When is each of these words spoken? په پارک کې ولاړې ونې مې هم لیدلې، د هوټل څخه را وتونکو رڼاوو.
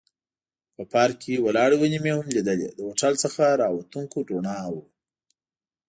په 0.75 0.83
پارک 0.91 1.15
کې 1.23 1.43
ولاړې 1.45 1.75
ونې 1.77 1.99
مې 2.03 2.11
هم 2.17 2.27
لیدلې، 2.35 2.69
د 2.77 2.79
هوټل 2.87 3.13
څخه 3.23 3.43
را 3.61 3.67
وتونکو 3.77 4.17
رڼاوو. 4.29 4.83